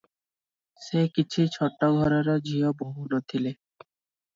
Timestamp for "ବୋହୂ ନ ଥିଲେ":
2.85-3.57